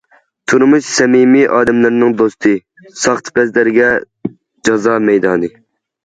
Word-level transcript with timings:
تۇرمۇش- 0.51 0.87
سەمىمىي 0.91 1.43
ئادەملەرنىڭ 1.57 2.15
دوستى، 2.21 2.53
ساختىپەزلەرگە 3.01 3.91
جازا 4.69 4.97
مەيدانى. 5.11 5.51